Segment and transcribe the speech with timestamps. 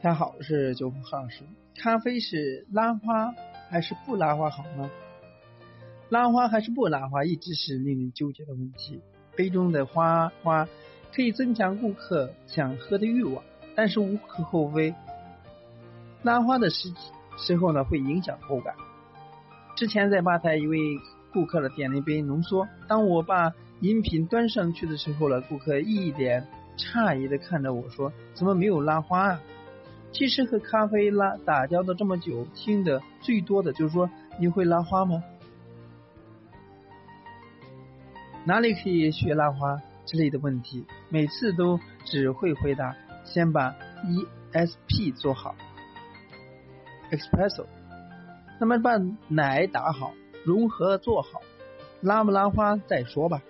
[0.00, 1.42] 大家好，我是九峰老师。
[1.74, 3.34] 咖啡是拉花
[3.68, 4.88] 还是不拉花好呢？
[6.08, 9.02] 拉花还是不拉花，一直是令人纠结的问题。
[9.34, 10.68] 杯中的花花
[11.12, 13.42] 可以增强顾客想喝的欲望，
[13.74, 14.94] 但是无可厚非，
[16.22, 16.92] 拉花的时
[17.36, 18.76] 时候呢，会影响口感。
[19.74, 20.78] 之前在吧台，一位
[21.32, 26.46] 顾客的点了一杯浓缩，当我把饮品端上去的时候呢，顾客一脸
[26.76, 29.40] 诧异的看着我说：“怎么没有拉花啊？”
[30.10, 35.22] 其实和咖啡拉打交道这么久，听的最多的就是说：“你会拉花吗？
[38.44, 43.76] 哪里可以学拉花之类的问题？”每次都只会回答：“先把
[44.52, 45.54] ESP 做好
[47.10, 47.66] ，Espresso。
[48.58, 48.92] 那么把
[49.28, 51.42] 奶打好，融合做好，
[52.00, 53.42] 拉不拉花再说吧。”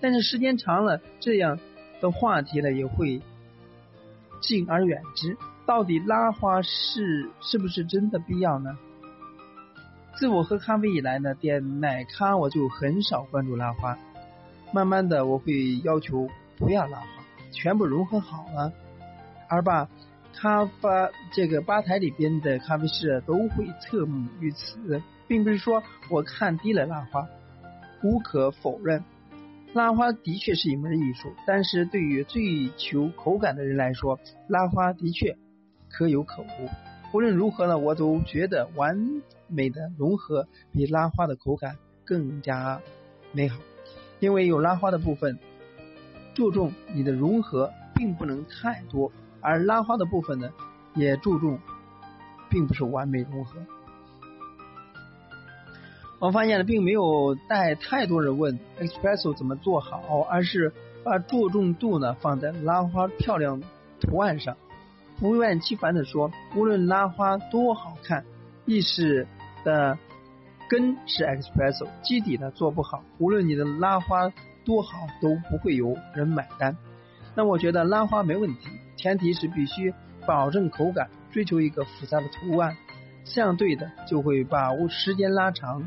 [0.00, 1.58] 但是时间长了，这样
[2.00, 3.20] 的话题呢也会
[4.40, 5.36] 敬而远之。
[5.68, 8.78] 到底拉花是是不是真的必要呢？
[10.16, 13.98] 自我喝咖啡以来呢，点奶咖我就很少关注拉花。
[14.72, 17.06] 慢慢的，我会要求不要拉花，
[17.52, 18.72] 全部融合好了，
[19.46, 19.86] 而把
[20.32, 27.28] 咖啡这个吧台里边的咖啡师都会侧目于此，并不是说我看低了拉花，
[28.02, 29.04] 无可否认。
[29.74, 35.36] 拉花的确是一门艺术，但是对于追求口感的人来说，拉花的确。
[35.90, 36.68] 可有可无，
[37.12, 42.80] 无论如何呢，我都觉得完美的融合比拉花的口感更加
[43.32, 43.58] 美好。
[44.20, 45.38] 因为有拉花的部分，
[46.34, 50.50] 注重你的融合并不能太多，而拉花的部分呢，
[50.94, 51.58] 也注重
[52.50, 53.60] 并不是完美融合。
[56.20, 60.72] 我发现了，并没有带太多人问 espresso 怎么做好，而是
[61.04, 63.62] 把注重度呢放在拉花漂亮
[64.00, 64.56] 图案上。
[65.18, 68.24] 不厌其烦的说，无论拉花多好看，
[68.66, 69.26] 意式
[69.64, 69.98] 的
[70.68, 74.32] 根是 espresso，基底呢做不好，无论你的拉花
[74.64, 76.76] 多好，都不会有人买单。
[77.34, 79.92] 那我觉得拉花没问题，前提是必须
[80.26, 82.76] 保证口感，追求一个复杂的图案，
[83.24, 85.84] 相对的就会把时间拉长。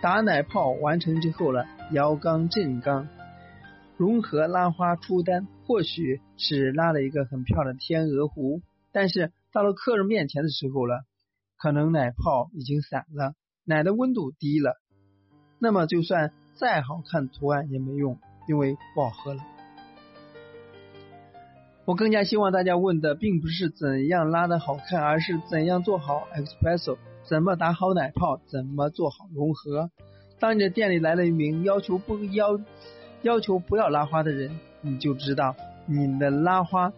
[0.00, 3.06] 打奶泡完成之后呢，摇缸震缸。
[4.00, 8.62] 融合拉花出单，或许是拉了一个很漂亮的天鹅湖，
[8.92, 11.04] 但是到了客人面前的时候了，
[11.58, 14.80] 可能奶泡已经散了，奶的温度低了，
[15.58, 18.18] 那么就算再好看图案也没用，
[18.48, 19.42] 因为不好喝了。
[21.84, 26.96] 我更加希望大家问的并不是怎样拉的好看，而是怎样做好 espresso，
[27.28, 29.90] 怎么打好奶泡，怎么做好融合。
[30.38, 32.58] 当你的店里来了一名要求不要。
[33.22, 35.54] 要求不要拉花的人，你就知道
[35.86, 36.92] 你的拉花